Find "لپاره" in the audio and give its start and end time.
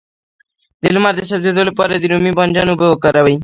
1.69-1.93